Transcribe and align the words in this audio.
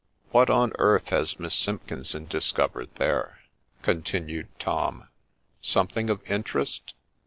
* 0.19 0.31
What 0.31 0.49
on 0.49 0.71
earth 0.79 1.09
has 1.09 1.39
Miss 1.39 1.53
Simpkinson 1.53 2.25
discovered 2.25 2.89
there?' 2.95 3.39
continued 3.83 4.47
Tom;' 4.57 5.09
something 5.61 6.09
of 6.09 6.23
interest. 6.27 6.95